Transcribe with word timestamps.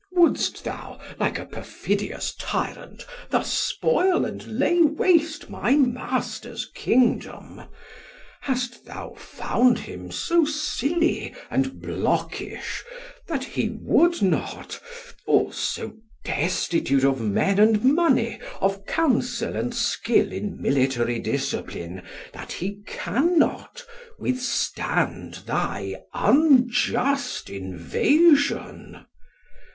Wouldst 0.13 0.63
thou, 0.63 0.99
like 1.19 1.37
a 1.37 1.45
perfidious 1.45 2.33
tyrant, 2.39 3.05
thus 3.29 3.53
spoil 3.53 4.25
and 4.25 4.57
lay 4.57 4.81
waste 4.81 5.47
my 5.47 5.75
master's 5.75 6.65
kingdom? 6.73 7.61
Hast 8.41 8.83
thou 8.87 9.13
found 9.15 9.77
him 9.77 10.09
so 10.09 10.43
silly 10.43 11.35
and 11.51 11.79
blockish, 11.79 12.83
that 13.27 13.43
he 13.43 13.77
would 13.79 14.23
not 14.23 14.79
or 15.27 15.53
so 15.53 15.93
destitute 16.25 17.03
of 17.03 17.21
men 17.21 17.59
and 17.59 17.83
money, 17.83 18.39
of 18.59 18.83
counsel 18.87 19.55
and 19.55 19.71
skill 19.75 20.31
in 20.31 20.59
military 20.59 21.19
discipline, 21.19 22.01
that 22.33 22.53
he 22.53 22.79
cannot 22.87 23.85
withstand 24.17 25.43
thy 25.45 25.97
unjust 26.11 27.51
invasion? 27.51 29.05